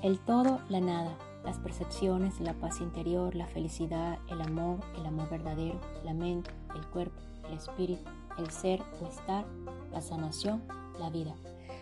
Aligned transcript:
El 0.00 0.20
todo, 0.20 0.60
la 0.68 0.80
nada, 0.80 1.18
las 1.44 1.58
percepciones, 1.58 2.38
la 2.40 2.54
paz 2.54 2.80
interior, 2.80 3.34
la 3.34 3.48
felicidad, 3.48 4.18
el 4.28 4.40
amor, 4.40 4.78
el 4.96 5.04
amor 5.04 5.28
verdadero, 5.28 5.80
la 6.04 6.14
mente, 6.14 6.50
el 6.76 6.86
cuerpo, 6.86 7.20
el 7.48 7.54
espíritu, 7.58 8.08
el 8.38 8.48
ser 8.50 8.80
o 9.02 9.08
estar, 9.08 9.44
la 9.90 10.00
sanación, 10.00 10.62
la 11.00 11.10
vida. 11.10 11.34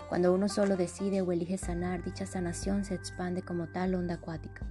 Cuando 0.08 0.32
uno 0.32 0.48
solo 0.48 0.78
decide 0.78 1.20
o 1.20 1.30
elige 1.30 1.58
sanar, 1.58 2.04
dicha 2.04 2.24
sanación 2.24 2.86
se 2.86 2.94
expande 2.94 3.42
como 3.42 3.66
tal 3.66 3.94
onda 3.94 4.14
acuática. 4.14 4.66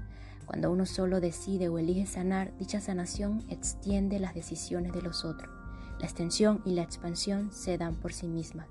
Cuando 0.47 0.71
uno 0.71 0.87
solo 0.87 1.19
decide 1.19 1.69
o 1.69 1.77
elige 1.77 2.07
sanar, 2.07 2.51
dicha 2.57 2.81
sanación 2.81 3.43
extiende 3.49 4.19
las 4.19 4.33
decisiones 4.33 4.91
de 4.91 5.03
los 5.03 5.23
otros. 5.23 5.53
La 5.99 6.05
extensión 6.05 6.63
y 6.65 6.71
la 6.71 6.81
expansión 6.81 7.51
se 7.51 7.77
dan 7.77 7.93
por 7.95 8.11
sí 8.11 8.27
mismas, 8.27 8.67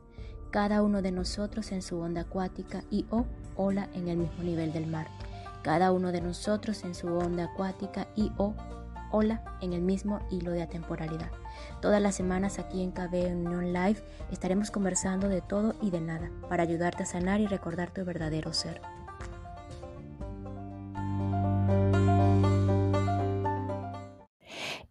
cada 0.51 0.83
uno 0.83 1.01
de 1.01 1.13
nosotros 1.13 1.71
en 1.71 1.83
su 1.83 1.99
onda 1.99 2.23
acuática 2.23 2.83
y 2.91 3.07
o 3.11 3.25
ola 3.57 3.89
en 3.95 4.09
el 4.09 4.17
mismo 4.17 4.43
nivel 4.43 4.73
del 4.73 4.87
mar. 4.87 5.09
Cada 5.63 5.93
uno 5.93 6.13
de 6.13 6.21
nosotros 6.21 6.85
en 6.85 6.95
su 6.95 7.09
onda 7.09 7.45
acuática 7.45 8.07
y 8.17 8.31
o 8.37 8.55
ola 9.11 9.43
en 9.61 9.73
el 9.73 9.81
mismo 9.81 10.21
hilo 10.31 10.51
de 10.51 10.63
atemporalidad. 10.63 11.31
Todas 11.81 12.03
las 12.03 12.15
semanas 12.15 12.59
aquí 12.59 12.83
en 12.83 12.91
KB 12.91 13.33
Union 13.33 13.73
Live 13.73 14.03
estaremos 14.31 14.71
conversando 14.71 15.29
de 15.29 15.41
todo 15.41 15.75
y 15.81 15.91
de 15.91 16.01
nada 16.01 16.31
para 16.49 16.63
ayudarte 16.63 17.05
a 17.05 17.07
sanar 17.07 17.41
y 17.41 17.47
recordar 17.47 17.93
tu 17.93 18.05
verdadero 18.05 18.53
ser. 18.53 18.81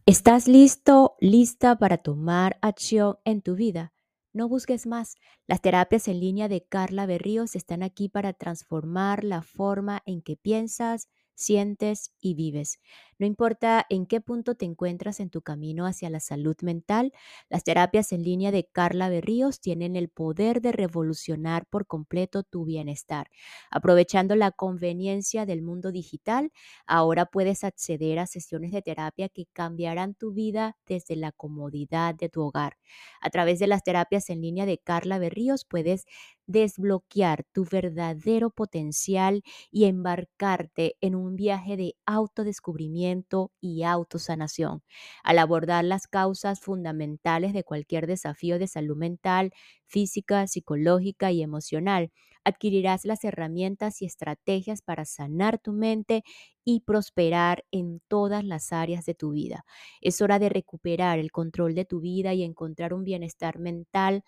¿Estás 0.06 0.48
listo, 0.48 1.16
lista 1.20 1.78
para 1.78 1.98
tomar 1.98 2.58
acción 2.62 3.18
en 3.24 3.42
tu 3.42 3.56
vida? 3.56 3.94
No 4.34 4.48
busques 4.50 4.86
más. 4.88 5.16
Las 5.48 5.62
terapias 5.62 6.08
en 6.08 6.20
línea 6.20 6.48
de 6.48 6.64
Carla 6.66 7.06
Berríos 7.06 7.56
están 7.56 7.84
aquí 7.84 8.10
para 8.10 8.34
transformar 8.34 9.24
la 9.24 9.42
forma 9.42 10.02
en 10.06 10.22
que 10.22 10.36
piensas, 10.38 11.08
sientes 11.36 12.12
y 12.20 12.36
vives. 12.36 12.80
No 13.24 13.28
importa 13.28 13.86
en 13.90 14.06
qué 14.06 14.20
punto 14.20 14.56
te 14.56 14.66
encuentras 14.66 15.22
en 15.22 15.30
tu 15.30 15.42
camino 15.42 15.86
hacia 15.86 16.10
la 16.10 16.20
salud 16.20 16.58
mental, 16.62 17.14
las 17.48 17.64
terapias 17.64 18.12
en 18.12 18.22
línea 18.22 18.52
de 18.52 18.66
Carla 18.66 19.08
Berríos 19.08 19.62
tienen 19.62 19.96
el 19.96 20.10
poder 20.10 20.60
de 20.60 20.74
revolucionar 20.74 21.66
por 21.68 21.88
completo 21.88 22.44
tu 22.44 22.66
bienestar. 22.66 23.30
Aprovechando 23.72 24.36
la 24.36 24.52
conveniencia 24.52 25.46
del 25.46 25.62
mundo 25.62 25.94
digital, 25.94 26.52
ahora 26.86 27.26
puedes 27.26 27.64
acceder 27.64 28.20
a 28.20 28.28
sesiones 28.28 28.74
de 28.74 28.82
terapia 28.82 29.30
que 29.30 29.46
cambiarán 29.54 30.16
tu 30.16 30.34
vida 30.34 30.76
desde 30.86 31.16
la 31.16 31.32
comodidad 31.32 32.16
de 32.16 32.28
tu 32.28 32.42
hogar. 32.42 32.76
A 33.22 33.30
través 33.30 33.58
de 33.60 33.68
las 33.68 33.84
terapias 33.84 34.30
en 34.30 34.42
línea 34.42 34.66
de 34.66 34.80
Carla 34.80 35.18
Berríos 35.18 35.64
puedes 35.64 36.04
desbloquear 36.46 37.46
tu 37.54 37.64
verdadero 37.64 38.50
potencial 38.50 39.44
y 39.72 39.86
embarcarte 39.86 40.98
en 41.00 41.16
un 41.16 41.38
viaje 41.38 41.78
de 41.78 41.96
autodescubrimiento 42.06 43.13
y 43.62 43.84
autosanación. 43.84 44.84
Al 45.24 45.40
abordar 45.40 45.84
las 45.86 46.08
causas 46.08 46.60
fundamentales 46.60 47.54
de 47.54 47.64
cualquier 47.64 48.08
desafío 48.08 48.60
de 48.60 48.68
salud 48.68 48.98
mental, 48.98 49.52
física, 49.86 50.48
psicológica 50.48 51.32
y 51.32 51.42
emocional, 51.42 52.12
adquirirás 52.44 53.06
las 53.06 53.24
herramientas 53.24 54.02
y 54.02 54.06
estrategias 54.06 54.82
para 54.82 55.06
sanar 55.06 55.60
tu 55.60 55.72
mente 55.74 56.24
y 56.66 56.82
prosperar 56.82 57.66
en 57.72 58.02
todas 58.08 58.44
las 58.44 58.72
áreas 58.74 59.06
de 59.06 59.16
tu 59.16 59.32
vida. 59.32 59.66
Es 60.02 60.22
hora 60.22 60.40
de 60.40 60.50
recuperar 60.50 61.20
el 61.20 61.32
control 61.32 61.76
de 61.76 61.86
tu 61.86 62.00
vida 62.02 62.34
y 62.34 62.44
encontrar 62.44 62.94
un 62.94 63.04
bienestar 63.04 63.60
mental 63.60 64.24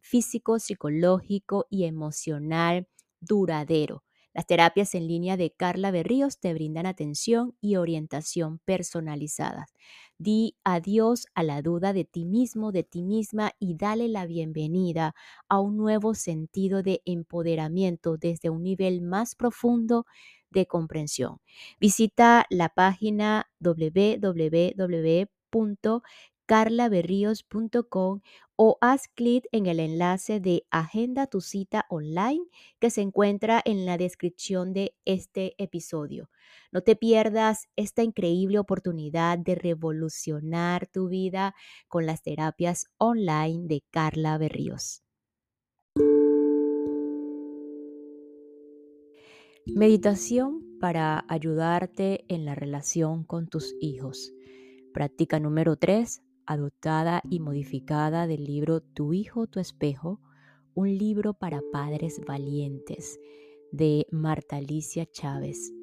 físico, 0.00 0.58
psicológico 0.58 1.66
y 1.70 1.84
emocional 1.84 2.88
duradero. 3.20 4.04
Las 4.38 4.46
terapias 4.46 4.94
en 4.94 5.08
línea 5.08 5.36
de 5.36 5.50
Carla 5.50 5.90
Berríos 5.90 6.38
te 6.38 6.54
brindan 6.54 6.86
atención 6.86 7.56
y 7.60 7.74
orientación 7.74 8.60
personalizadas. 8.64 9.74
Di 10.16 10.54
adiós 10.62 11.26
a 11.34 11.42
la 11.42 11.60
duda 11.60 11.92
de 11.92 12.04
ti 12.04 12.24
mismo, 12.24 12.70
de 12.70 12.84
ti 12.84 13.02
misma 13.02 13.50
y 13.58 13.74
dale 13.74 14.06
la 14.06 14.26
bienvenida 14.26 15.16
a 15.48 15.58
un 15.58 15.76
nuevo 15.76 16.14
sentido 16.14 16.84
de 16.84 17.02
empoderamiento 17.04 18.16
desde 18.16 18.48
un 18.48 18.62
nivel 18.62 19.00
más 19.02 19.34
profundo 19.34 20.06
de 20.50 20.66
comprensión. 20.66 21.40
Visita 21.80 22.46
la 22.48 22.68
página 22.68 23.50
www.carlaberrios.com 26.48 28.20
o 28.56 28.78
haz 28.80 29.06
clic 29.08 29.44
en 29.52 29.66
el 29.66 29.78
enlace 29.78 30.40
de 30.40 30.64
Agenda 30.70 31.26
tu 31.26 31.40
cita 31.40 31.86
online 31.90 32.44
que 32.80 32.90
se 32.90 33.02
encuentra 33.02 33.62
en 33.64 33.86
la 33.86 33.98
descripción 33.98 34.72
de 34.72 34.96
este 35.04 35.54
episodio. 35.62 36.30
No 36.72 36.80
te 36.80 36.96
pierdas 36.96 37.68
esta 37.76 38.02
increíble 38.02 38.58
oportunidad 38.58 39.38
de 39.38 39.54
revolucionar 39.54 40.88
tu 40.88 41.08
vida 41.08 41.54
con 41.86 42.06
las 42.06 42.22
terapias 42.22 42.86
online 42.96 43.68
de 43.68 43.84
Carla 43.90 44.38
Berríos. 44.38 45.04
Meditación 49.66 50.78
para 50.80 51.26
ayudarte 51.28 52.24
en 52.28 52.46
la 52.46 52.54
relación 52.54 53.22
con 53.22 53.48
tus 53.48 53.74
hijos. 53.80 54.32
Práctica 54.94 55.38
número 55.38 55.76
3 55.76 56.22
adoptada 56.48 57.20
y 57.28 57.40
modificada 57.40 58.26
del 58.26 58.44
libro 58.44 58.80
Tu 58.80 59.12
hijo, 59.12 59.46
tu 59.46 59.60
espejo, 59.60 60.18
un 60.74 60.96
libro 60.96 61.34
para 61.34 61.60
padres 61.70 62.22
valientes 62.26 63.20
de 63.70 64.06
Marta 64.10 64.56
Alicia 64.56 65.04
Chávez. 65.04 65.74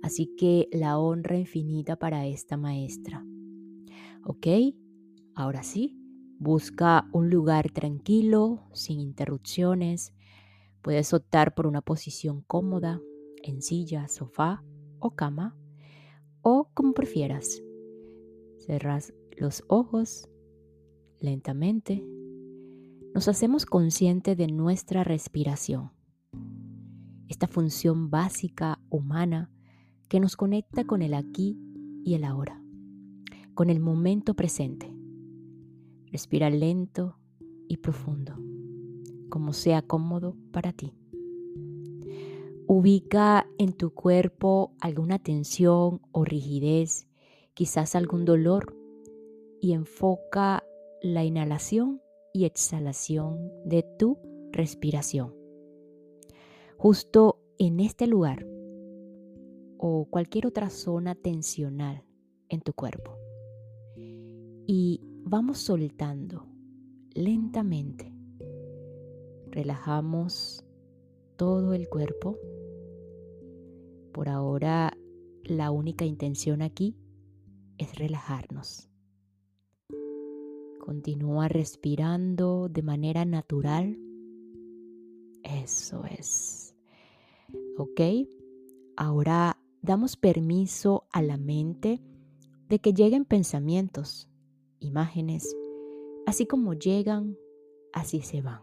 Así 0.00 0.32
que 0.38 0.68
la 0.70 0.96
honra 0.96 1.36
infinita 1.36 1.96
para 1.96 2.24
esta 2.26 2.56
maestra. 2.56 3.26
¿Ok? 4.24 4.46
Ahora 5.34 5.64
sí, 5.64 5.98
busca 6.38 7.08
un 7.12 7.28
lugar 7.28 7.72
tranquilo, 7.72 8.62
sin 8.72 9.00
interrupciones. 9.00 10.14
Puedes 10.82 11.12
optar 11.14 11.52
por 11.52 11.66
una 11.66 11.82
posición 11.82 12.42
cómoda, 12.42 13.00
en 13.42 13.60
silla, 13.60 14.06
sofá 14.06 14.62
o 15.00 15.16
cama, 15.16 15.56
o 16.42 16.68
como 16.74 16.92
prefieras. 16.92 17.60
Cerras 18.58 19.12
los 19.36 19.64
ojos 19.68 20.28
lentamente. 21.20 22.04
Nos 23.14 23.28
hacemos 23.28 23.66
conscientes 23.66 24.36
de 24.36 24.46
nuestra 24.46 25.04
respiración, 25.04 25.90
esta 27.28 27.46
función 27.46 28.10
básica 28.10 28.80
humana 28.88 29.50
que 30.08 30.20
nos 30.20 30.36
conecta 30.36 30.84
con 30.84 31.02
el 31.02 31.14
aquí 31.14 31.58
y 32.04 32.14
el 32.14 32.24
ahora, 32.24 32.62
con 33.54 33.70
el 33.70 33.80
momento 33.80 34.34
presente. 34.34 34.92
Respira 36.10 36.50
lento 36.50 37.16
y 37.68 37.78
profundo, 37.78 38.34
como 39.28 39.52
sea 39.52 39.82
cómodo 39.82 40.36
para 40.50 40.72
ti. 40.72 40.94
Ubica 42.66 43.46
en 43.58 43.72
tu 43.72 43.90
cuerpo 43.92 44.74
alguna 44.80 45.18
tensión 45.18 46.00
o 46.12 46.24
rigidez, 46.24 47.06
quizás 47.54 47.94
algún 47.94 48.24
dolor 48.24 48.76
y 49.62 49.74
enfoca 49.74 50.64
la 51.00 51.24
inhalación 51.24 52.02
y 52.32 52.46
exhalación 52.46 53.48
de 53.64 53.84
tu 53.96 54.18
respiración. 54.50 55.32
Justo 56.76 57.38
en 57.58 57.78
este 57.78 58.08
lugar 58.08 58.44
o 59.78 60.08
cualquier 60.10 60.48
otra 60.48 60.68
zona 60.68 61.14
tensional 61.14 62.04
en 62.48 62.60
tu 62.60 62.72
cuerpo. 62.72 63.16
Y 64.66 65.00
vamos 65.22 65.58
soltando 65.58 66.48
lentamente. 67.14 68.12
Relajamos 69.46 70.64
todo 71.36 71.72
el 71.72 71.88
cuerpo. 71.88 72.36
Por 74.12 74.28
ahora 74.28 74.92
la 75.44 75.70
única 75.70 76.04
intención 76.04 76.62
aquí 76.62 76.96
es 77.78 77.94
relajarnos. 77.96 78.91
Continúa 80.82 81.46
respirando 81.46 82.68
de 82.68 82.82
manera 82.82 83.24
natural. 83.24 83.96
Eso 85.44 86.02
es. 86.06 86.74
¿Ok? 87.78 88.00
Ahora 88.96 89.58
damos 89.80 90.16
permiso 90.16 91.04
a 91.12 91.22
la 91.22 91.36
mente 91.36 92.02
de 92.68 92.80
que 92.80 92.92
lleguen 92.92 93.24
pensamientos, 93.24 94.28
imágenes, 94.80 95.56
así 96.26 96.46
como 96.46 96.74
llegan, 96.74 97.38
así 97.92 98.20
se 98.20 98.42
van. 98.42 98.62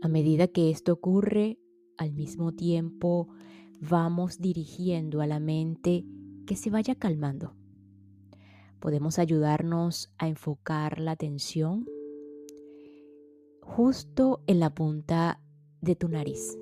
A 0.00 0.08
medida 0.08 0.48
que 0.48 0.70
esto 0.70 0.94
ocurre, 0.94 1.58
al 1.98 2.14
mismo 2.14 2.54
tiempo 2.54 3.28
vamos 3.78 4.38
dirigiendo 4.38 5.20
a 5.20 5.26
la 5.26 5.38
mente 5.38 6.06
que 6.46 6.56
se 6.56 6.70
vaya 6.70 6.94
calmando 6.94 7.56
podemos 8.82 9.20
ayudarnos 9.20 10.12
a 10.18 10.26
enfocar 10.26 10.98
la 10.98 11.12
atención 11.12 11.86
justo 13.60 14.42
en 14.48 14.58
la 14.58 14.74
punta 14.74 15.40
de 15.80 15.94
tu 15.94 16.08
nariz. 16.08 16.58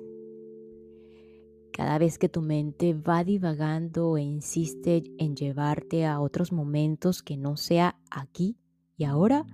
Cada 1.73 1.97
vez 1.97 2.19
que 2.19 2.29
tu 2.29 2.43
mente 2.43 2.93
va 2.93 3.23
divagando 3.23 4.17
e 4.17 4.21
insiste 4.21 5.03
en 5.17 5.35
llevarte 5.35 6.05
a 6.05 6.19
otros 6.19 6.51
momentos 6.51 7.23
que 7.23 7.37
no 7.37 7.57
sea 7.57 7.99
aquí 8.11 8.55
y 8.97 9.05
ahora, 9.05 9.47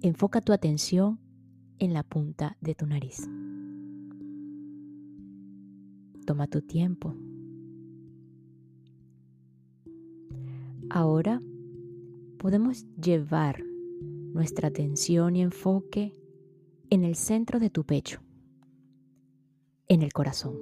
enfoca 0.00 0.40
tu 0.40 0.52
atención 0.52 1.18
en 1.80 1.94
la 1.94 2.04
punta 2.04 2.56
de 2.60 2.76
tu 2.76 2.86
nariz. 2.86 3.28
Toma 6.26 6.46
tu 6.46 6.62
tiempo. 6.62 7.16
Ahora 10.90 11.42
podemos 12.38 12.86
llevar 12.96 13.62
nuestra 14.32 14.68
atención 14.68 15.36
y 15.36 15.42
enfoque 15.42 16.14
en 16.90 17.04
el 17.04 17.16
centro 17.16 17.58
de 17.58 17.70
tu 17.70 17.84
pecho, 17.84 18.20
en 19.88 20.02
el 20.02 20.12
corazón. 20.12 20.58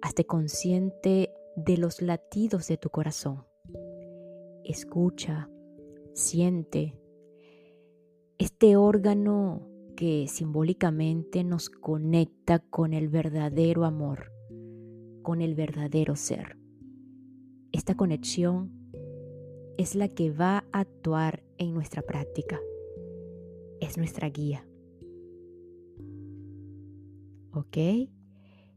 Hazte 0.00 0.24
consciente 0.24 1.30
de 1.56 1.76
los 1.76 2.00
latidos 2.00 2.68
de 2.68 2.76
tu 2.76 2.90
corazón. 2.90 3.44
Escucha, 4.64 5.50
siente 6.14 6.94
este 8.38 8.76
órgano 8.76 9.68
que 9.96 10.26
simbólicamente 10.28 11.42
nos 11.42 11.70
conecta 11.70 12.58
con 12.58 12.92
el 12.92 13.08
verdadero 13.08 13.84
amor, 13.84 14.30
con 15.22 15.40
el 15.40 15.54
verdadero 15.54 16.14
ser. 16.16 16.58
Esta 17.72 17.96
conexión 17.96 18.85
es 19.78 19.94
la 19.94 20.08
que 20.08 20.30
va 20.30 20.64
a 20.72 20.80
actuar 20.80 21.42
en 21.58 21.74
nuestra 21.74 22.02
práctica. 22.02 22.60
Es 23.80 23.98
nuestra 23.98 24.30
guía. 24.30 24.66
¿Ok? 27.52 27.76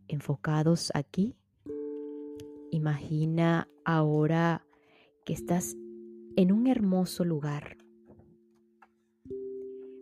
Enfocados 0.08 0.92
aquí. 0.94 1.38
Imagina 2.72 3.70
ahora 3.86 4.66
que 5.26 5.34
estás 5.34 5.76
en 6.36 6.52
un 6.52 6.68
hermoso 6.68 7.24
lugar. 7.24 7.78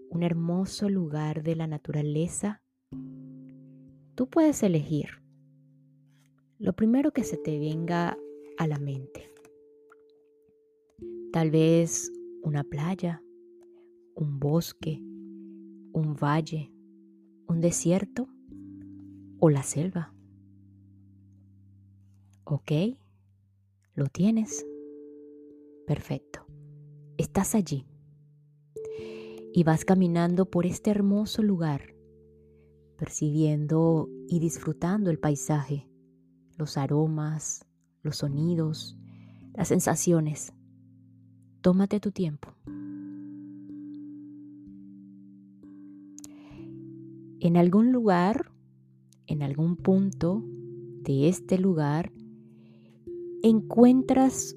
Un 0.10 0.24
hermoso 0.24 0.90
lugar 0.90 1.44
de 1.44 1.56
la 1.56 1.68
naturaleza. 1.68 2.62
Tú 4.16 4.28
puedes 4.30 4.64
elegir 4.64 5.22
lo 6.60 6.74
primero 6.74 7.12
que 7.12 7.24
se 7.24 7.38
te 7.38 7.60
venga 7.60 8.18
a 8.58 8.68
la 8.68 8.80
mente. 8.80 9.37
Tal 11.32 11.52
vez 11.52 12.12
una 12.42 12.64
playa, 12.64 13.22
un 14.16 14.40
bosque, 14.40 15.00
un 15.94 16.16
valle, 16.16 16.72
un 17.48 17.60
desierto 17.60 18.28
o 19.40 19.50
la 19.50 19.64
selva. 19.64 20.14
¿Ok? 22.46 22.72
¿Lo 23.94 24.08
tienes? 24.08 24.66
Perfecto. 25.86 26.46
Estás 27.18 27.56
allí. 27.56 27.86
Y 29.54 29.64
vas 29.64 29.86
caminando 29.86 30.50
por 30.50 30.66
este 30.66 30.92
hermoso 30.92 31.42
lugar, 31.42 31.96
percibiendo 32.98 34.10
y 34.28 34.40
disfrutando 34.40 35.10
el 35.10 35.20
paisaje, 35.20 35.90
los 36.58 36.78
aromas, 36.78 37.66
los 38.02 38.18
sonidos, 38.18 38.98
las 39.54 39.68
sensaciones. 39.68 40.54
Tómate 41.68 42.00
tu 42.00 42.12
tiempo. 42.12 42.48
En 47.42 47.58
algún 47.58 47.92
lugar, 47.92 48.54
en 49.25 49.44
algún 49.44 49.75
punto 49.75 50.46
de 51.02 51.28
este 51.28 51.58
lugar, 51.58 52.14
encuentras 53.44 54.56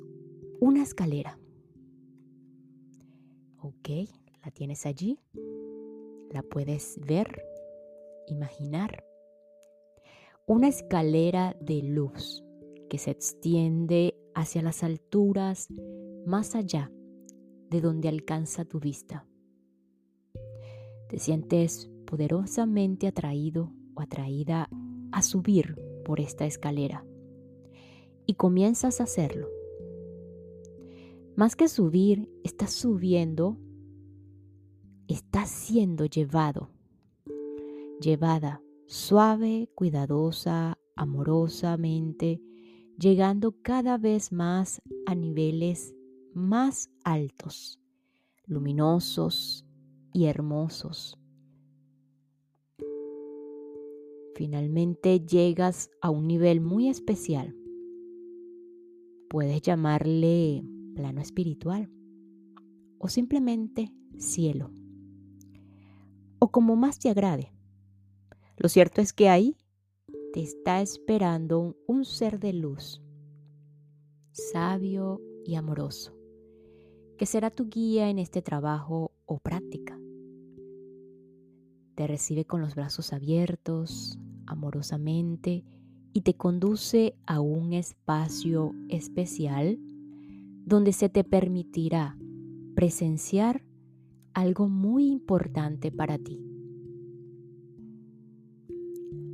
una 0.60 0.84
escalera. 0.84 1.36
Ok, 3.60 3.88
la 4.44 4.52
tienes 4.52 4.86
allí. 4.86 5.18
La 6.30 6.44
puedes 6.44 6.96
ver, 7.04 7.42
imaginar. 8.28 9.04
Una 10.46 10.68
escalera 10.68 11.56
de 11.60 11.82
luz 11.82 12.44
que 12.88 12.98
se 12.98 13.10
extiende 13.10 14.14
hacia 14.32 14.62
las 14.62 14.84
alturas 14.84 15.66
más 16.24 16.54
allá 16.54 16.92
de 17.70 17.80
donde 17.80 18.08
alcanza 18.08 18.64
tu 18.64 18.80
vista. 18.80 19.26
Te 21.08 21.18
sientes 21.18 21.90
poderosamente 22.06 23.06
atraído 23.06 23.72
o 23.94 24.00
atraída 24.00 24.68
a 25.12 25.22
subir 25.22 25.76
por 26.04 26.20
esta 26.20 26.46
escalera 26.46 27.04
y 28.26 28.34
comienzas 28.34 29.00
a 29.00 29.04
hacerlo. 29.04 29.48
Más 31.36 31.56
que 31.56 31.68
subir, 31.68 32.28
estás 32.44 32.72
subiendo, 32.72 33.56
estás 35.08 35.48
siendo 35.48 36.04
llevado, 36.04 36.70
llevada 38.00 38.60
suave, 38.86 39.70
cuidadosa, 39.76 40.76
amorosamente, 40.96 42.42
llegando 42.98 43.54
cada 43.62 43.98
vez 43.98 44.32
más 44.32 44.82
a 45.06 45.14
niveles 45.14 45.94
más 46.34 46.90
altos, 47.04 47.80
luminosos 48.46 49.64
y 50.12 50.26
hermosos. 50.26 51.18
Finalmente 54.34 55.20
llegas 55.20 55.90
a 56.00 56.10
un 56.10 56.26
nivel 56.26 56.60
muy 56.60 56.88
especial. 56.88 57.54
Puedes 59.28 59.62
llamarle 59.62 60.64
plano 60.94 61.20
espiritual 61.20 61.90
o 62.98 63.08
simplemente 63.08 63.92
cielo 64.18 64.70
o 66.40 66.50
como 66.50 66.74
más 66.74 66.98
te 66.98 67.10
agrade. 67.10 67.52
Lo 68.56 68.68
cierto 68.68 69.00
es 69.00 69.12
que 69.12 69.28
ahí 69.28 69.56
te 70.32 70.42
está 70.42 70.80
esperando 70.80 71.76
un 71.86 72.04
ser 72.04 72.40
de 72.40 72.52
luz, 72.52 73.00
sabio 74.32 75.20
y 75.44 75.54
amoroso, 75.54 76.16
que 77.20 77.26
será 77.26 77.50
tu 77.50 77.68
guía 77.68 78.08
en 78.08 78.18
este 78.18 78.40
trabajo 78.40 79.12
o 79.26 79.40
práctica. 79.40 80.00
Te 81.94 82.06
recibe 82.06 82.46
con 82.46 82.62
los 82.62 82.74
brazos 82.74 83.12
abiertos, 83.12 84.18
amorosamente, 84.46 85.62
y 86.14 86.22
te 86.22 86.32
conduce 86.32 87.14
a 87.26 87.40
un 87.40 87.74
espacio 87.74 88.72
especial 88.88 89.78
donde 90.64 90.94
se 90.94 91.10
te 91.10 91.22
permitirá 91.22 92.16
presenciar 92.74 93.66
algo 94.32 94.70
muy 94.70 95.10
importante 95.10 95.92
para 95.92 96.16
ti. 96.16 96.40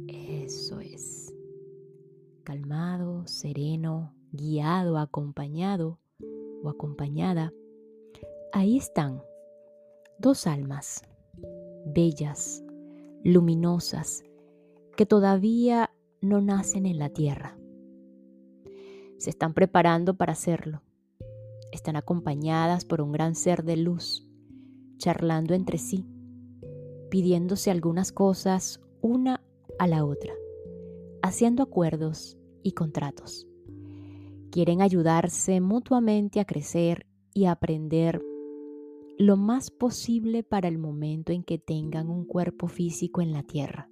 Eso 0.08 0.80
es. 0.80 1.32
Calmado, 2.42 3.28
sereno, 3.28 4.12
guiado, 4.32 4.98
acompañado 4.98 6.00
o 6.64 6.68
acompañada. 6.68 7.52
Ahí 8.56 8.78
están 8.78 9.22
dos 10.18 10.46
almas, 10.46 11.02
bellas, 11.84 12.64
luminosas, 13.22 14.24
que 14.96 15.04
todavía 15.04 15.90
no 16.22 16.40
nacen 16.40 16.86
en 16.86 16.98
la 16.98 17.10
tierra. 17.10 17.58
Se 19.18 19.28
están 19.28 19.52
preparando 19.52 20.16
para 20.16 20.32
hacerlo. 20.32 20.80
Están 21.70 21.96
acompañadas 21.96 22.86
por 22.86 23.02
un 23.02 23.12
gran 23.12 23.34
ser 23.34 23.62
de 23.62 23.76
luz, 23.76 24.26
charlando 24.96 25.52
entre 25.52 25.76
sí, 25.76 26.06
pidiéndose 27.10 27.70
algunas 27.70 28.10
cosas 28.10 28.80
una 29.02 29.44
a 29.78 29.86
la 29.86 30.02
otra, 30.02 30.32
haciendo 31.20 31.62
acuerdos 31.62 32.38
y 32.62 32.72
contratos. 32.72 33.46
Quieren 34.50 34.80
ayudarse 34.80 35.60
mutuamente 35.60 36.40
a 36.40 36.46
crecer 36.46 37.04
y 37.34 37.44
a 37.44 37.50
aprender 37.50 38.22
lo 39.18 39.36
más 39.36 39.70
posible 39.70 40.42
para 40.42 40.68
el 40.68 40.78
momento 40.78 41.32
en 41.32 41.42
que 41.42 41.58
tengan 41.58 42.08
un 42.08 42.24
cuerpo 42.24 42.68
físico 42.68 43.20
en 43.22 43.32
la 43.32 43.42
tierra, 43.42 43.90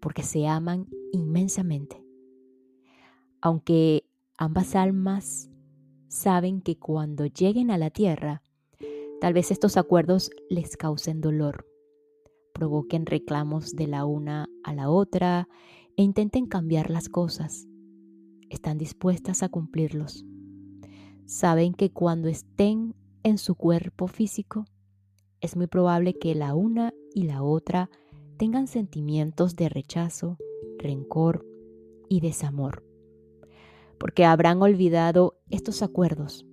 porque 0.00 0.22
se 0.22 0.46
aman 0.46 0.88
inmensamente. 1.12 2.02
Aunque 3.40 4.04
ambas 4.38 4.74
almas 4.74 5.50
saben 6.08 6.60
que 6.60 6.78
cuando 6.78 7.26
lleguen 7.26 7.70
a 7.70 7.78
la 7.78 7.90
tierra, 7.90 8.42
tal 9.20 9.34
vez 9.34 9.50
estos 9.50 9.76
acuerdos 9.76 10.30
les 10.48 10.76
causen 10.76 11.20
dolor 11.20 11.66
provoquen 12.52 13.06
reclamos 13.06 13.74
de 13.74 13.86
la 13.86 14.04
una 14.04 14.48
a 14.62 14.74
la 14.74 14.90
otra 14.90 15.48
e 15.96 16.02
intenten 16.02 16.46
cambiar 16.46 16.90
las 16.90 17.08
cosas. 17.08 17.66
Están 18.50 18.78
dispuestas 18.78 19.42
a 19.42 19.48
cumplirlos. 19.48 20.24
Saben 21.26 21.74
que 21.74 21.90
cuando 21.90 22.28
estén 22.28 22.94
en 23.22 23.38
su 23.38 23.54
cuerpo 23.54 24.08
físico, 24.08 24.64
es 25.40 25.56
muy 25.56 25.66
probable 25.66 26.14
que 26.14 26.34
la 26.34 26.54
una 26.54 26.92
y 27.14 27.24
la 27.24 27.42
otra 27.42 27.90
tengan 28.36 28.66
sentimientos 28.66 29.56
de 29.56 29.68
rechazo, 29.68 30.38
rencor, 30.78 31.44
y 32.12 32.20
desamor, 32.20 32.84
porque 33.98 34.26
habrán 34.26 34.60
olvidado 34.60 35.38
estos 35.48 35.82
acuerdos, 35.82 36.44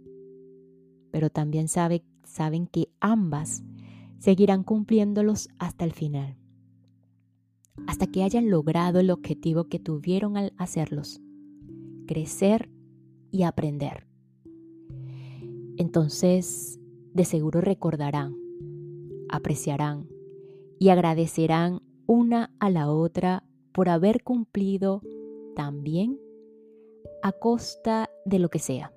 pero 1.11 1.29
también 1.29 1.67
sabe, 1.67 2.05
saben 2.23 2.65
que 2.65 2.87
ambas 3.01 3.61
seguirán 4.19 4.63
cumpliéndolos 4.63 5.49
hasta 5.57 5.83
el 5.83 5.91
final, 5.91 6.37
hasta 7.87 8.07
que 8.07 8.23
hayan 8.23 8.49
logrado 8.49 9.01
el 9.01 9.11
objetivo 9.11 9.65
que 9.65 9.79
tuvieron 9.79 10.37
al 10.37 10.53
hacerlos, 10.57 11.19
crecer 12.07 12.69
y 13.29 13.43
aprender. 13.43 14.08
Entonces, 15.79 16.77
de 17.13 17.23
seguro 17.23 17.61
recordarán, 17.61 18.35
apreciarán 19.29 20.09
y 20.77 20.89
agradecerán 20.89 21.81
una 22.05 22.53
a 22.59 22.69
la 22.69 22.91
otra 22.91 23.45
por 23.71 23.87
haber 23.87 24.21
cumplido 24.21 25.01
también 25.55 26.19
a 27.23 27.31
costa 27.31 28.09
de 28.25 28.39
lo 28.39 28.49
que 28.49 28.59
sea. 28.59 28.93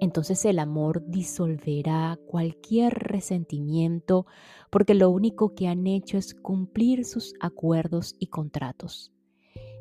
Entonces 0.00 0.44
el 0.44 0.58
amor 0.58 1.02
disolverá 1.06 2.18
cualquier 2.26 2.92
resentimiento 2.92 4.26
porque 4.70 4.92
lo 4.92 5.08
único 5.08 5.54
que 5.54 5.66
han 5.66 5.86
hecho 5.86 6.18
es 6.18 6.34
cumplir 6.34 7.06
sus 7.06 7.32
acuerdos 7.40 8.16
y 8.18 8.26
contratos, 8.26 9.14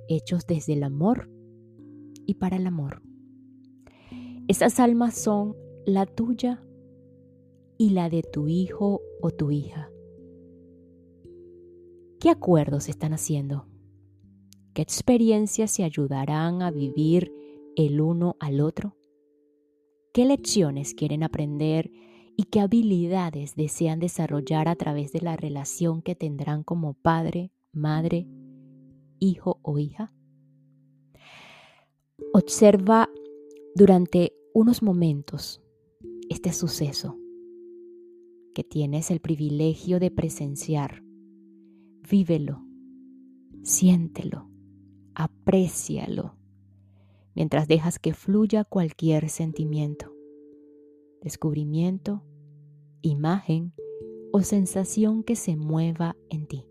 hechos 0.08 0.48
desde 0.48 0.74
el 0.74 0.84
amor 0.84 1.29
y 2.25 2.36
para 2.36 2.55
el 2.55 2.67
amor. 2.67 3.01
Esas 4.51 4.81
almas 4.81 5.15
son 5.15 5.55
la 5.86 6.05
tuya 6.05 6.62
y 7.77 7.91
la 7.91 8.10
de 8.10 8.22
tu 8.22 8.50
hijo 8.50 9.00
o 9.22 9.31
tu 9.31 9.50
hija. 9.50 9.89
¿Qué 12.20 12.29
acuerdos 12.29 12.89
están 12.89 13.13
haciendo? 13.13 13.65
¿Qué 14.74 14.81
experiencias 14.81 15.72
se 15.72 15.86
ayudarán 15.86 16.62
a 16.63 16.70
vivir 16.70 17.31
el 17.77 18.01
uno 18.01 18.36
al 18.41 18.60
otro? 18.60 18.98
¿Qué 20.13 20.25
lecciones 20.25 20.96
quieren 20.96 21.24
aprender 21.24 21.89
y 22.36 22.43
qué 22.43 22.60
habilidades 22.60 23.55
desean 23.55 24.01
desarrollar 24.01 24.67
a 24.67 24.75
través 24.75 25.13
de 25.13 25.22
la 25.22 25.38
relación 25.38 26.01
que 26.01 26.13
tendrán 26.13 26.63
como 26.63 26.93
padre, 26.96 27.53
madre, 27.72 28.27
hijo 29.17 29.62
o 29.62 29.79
hija? 29.79 30.12
Observa 32.34 33.08
durante 33.75 34.34
unos 34.53 34.81
momentos 34.81 35.62
este 36.29 36.51
suceso 36.51 37.17
que 38.53 38.63
tienes 38.63 39.12
el 39.12 39.22
privilegio 39.22 40.00
de 40.00 40.12
presenciar 40.12 41.03
vívelo, 42.10 42.62
siéntelo, 43.63 44.50
aprécialo, 45.15 46.36
mientras 47.34 47.67
dejas 47.67 48.00
que 48.00 48.13
fluya 48.13 48.65
cualquier 48.65 49.29
sentimiento, 49.29 50.13
descubrimiento, 51.22 52.24
imagen 53.01 53.74
o 54.34 54.41
sensación 54.41 55.24
que 55.24 55.36
se 55.36 55.55
mueva 55.55 56.17
en 56.29 56.48
ti. 56.48 56.71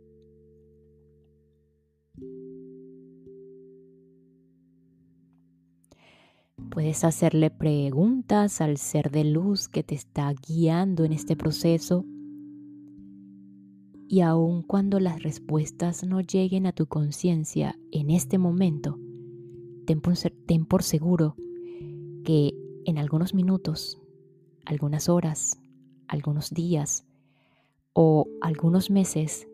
Puedes 6.68 7.04
hacerle 7.04 7.50
preguntas 7.50 8.60
al 8.60 8.76
ser 8.76 9.10
de 9.10 9.24
luz 9.24 9.68
que 9.68 9.82
te 9.82 9.94
está 9.94 10.32
guiando 10.32 11.04
en 11.04 11.12
este 11.12 11.36
proceso 11.36 12.04
y 14.12 14.22
aun 14.22 14.64
cuando 14.64 14.98
las 14.98 15.22
respuestas 15.22 16.02
no 16.02 16.20
lleguen 16.20 16.66
a 16.66 16.72
tu 16.72 16.86
conciencia 16.86 17.78
en 17.92 18.10
este 18.10 18.38
momento, 18.38 18.98
ten 19.86 20.00
por, 20.66 20.82
seguro 20.82 21.36
que 22.24 22.52
en 22.86 22.98
algunos 22.98 23.34
minutos, 23.34 24.02
algunas 24.64 25.08
horas, 25.08 25.60
algunos 26.08 26.50
días 26.50 27.06
o 27.92 28.26
algunos 28.40 28.90
meses, 28.90 29.46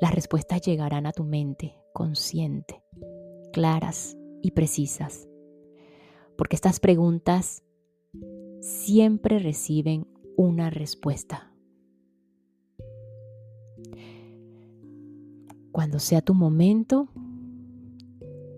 las 0.00 0.14
respuestas 0.14 0.60
llegarán 0.60 1.04
a 1.06 1.12
tu 1.12 1.24
mente 1.24 1.74
consciente, 1.92 2.84
claras 3.52 4.16
y 4.42 4.52
precisas. 4.52 5.28
Porque 6.36 6.56
estas 6.56 6.80
preguntas 6.80 7.62
siempre 8.60 9.38
reciben 9.38 10.06
una 10.36 10.70
respuesta. 10.70 11.52
Cuando 15.72 15.98
sea 15.98 16.22
tu 16.22 16.34
momento, 16.34 17.08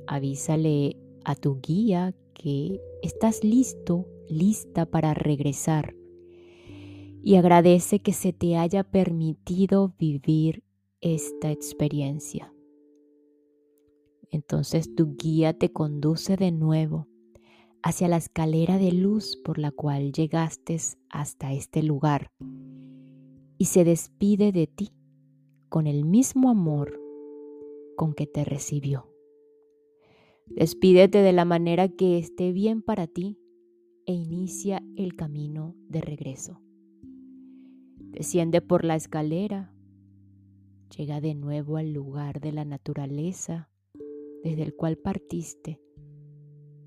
avísale 0.06 0.96
a 1.24 1.34
tu 1.34 1.60
guía 1.60 2.14
que 2.34 2.80
estás 3.02 3.44
listo, 3.44 4.06
lista 4.28 4.86
para 4.86 5.14
regresar. 5.14 5.94
Y 7.22 7.34
agradece 7.34 8.00
que 8.00 8.12
se 8.12 8.32
te 8.32 8.56
haya 8.56 8.84
permitido 8.84 9.94
vivir 9.98 10.62
esta 11.00 11.50
experiencia. 11.50 12.54
Entonces 14.30 14.94
tu 14.94 15.16
guía 15.16 15.58
te 15.58 15.72
conduce 15.72 16.36
de 16.36 16.52
nuevo 16.52 17.08
hacia 17.82 18.08
la 18.08 18.16
escalera 18.16 18.78
de 18.78 18.92
luz 18.92 19.36
por 19.44 19.58
la 19.58 19.70
cual 19.70 20.12
llegaste 20.12 20.78
hasta 21.10 21.52
este 21.52 21.82
lugar 21.82 22.30
y 23.58 23.66
se 23.66 23.84
despide 23.84 24.52
de 24.52 24.66
ti 24.66 24.92
con 25.68 25.86
el 25.86 26.04
mismo 26.04 26.50
amor 26.50 27.00
con 27.96 28.14
que 28.14 28.26
te 28.26 28.44
recibió. 28.44 29.12
Despídete 30.46 31.18
de 31.18 31.32
la 31.32 31.44
manera 31.44 31.88
que 31.88 32.18
esté 32.18 32.52
bien 32.52 32.82
para 32.82 33.06
ti 33.06 33.38
e 34.06 34.12
inicia 34.12 34.82
el 34.96 35.14
camino 35.14 35.74
de 35.88 36.00
regreso. 36.00 36.60
Desciende 37.98 38.62
por 38.62 38.84
la 38.84 38.96
escalera, 38.96 39.74
llega 40.96 41.20
de 41.20 41.34
nuevo 41.34 41.76
al 41.76 41.92
lugar 41.92 42.40
de 42.40 42.52
la 42.52 42.64
naturaleza 42.64 43.68
desde 44.42 44.62
el 44.62 44.74
cual 44.74 44.96
partiste 44.96 45.80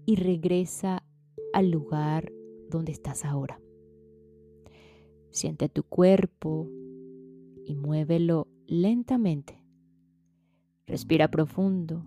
y 0.05 0.15
regresa 0.15 1.03
al 1.53 1.71
lugar 1.71 2.31
donde 2.69 2.91
estás 2.91 3.25
ahora. 3.25 3.59
Siente 5.29 5.69
tu 5.69 5.83
cuerpo 5.83 6.67
y 7.65 7.75
muévelo 7.75 8.47
lentamente 8.67 9.61
Respira 10.91 11.31
profundo. 11.31 12.03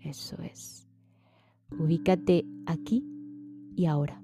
Eso 0.00 0.40
es. 0.40 0.86
Ubícate 1.76 2.46
aquí 2.64 3.04
y 3.74 3.86
ahora. 3.86 4.22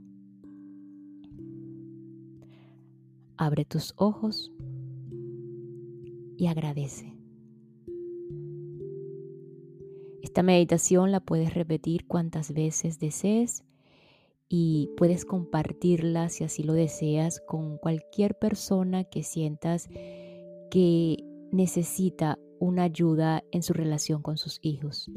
Abre 3.37 3.65
tus 3.65 3.95
ojos 3.97 4.53
y 6.37 6.47
agradece. 6.47 7.20
Esta 10.31 10.45
meditación 10.45 11.11
la 11.11 11.19
puedes 11.19 11.55
repetir 11.55 12.07
cuantas 12.07 12.55
veces 12.55 13.01
desees 13.01 13.65
y 14.49 14.89
puedes 14.97 15.25
compartirla 15.25 16.29
si 16.29 16.45
así 16.45 16.63
lo 16.63 16.73
deseas 16.73 17.43
con 17.49 17.79
cualquier 17.79 18.39
persona 18.39 19.03
que 19.03 19.25
sientas 19.25 19.89
que 20.71 21.17
necesita 21.51 22.39
una 22.61 22.85
ayuda 22.85 23.43
en 23.51 23.65
su 23.65 23.73
relación 23.73 24.23
con 24.23 24.39
sus 24.39 24.61
hijos. 24.63 25.11